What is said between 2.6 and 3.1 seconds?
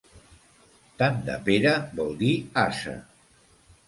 ase.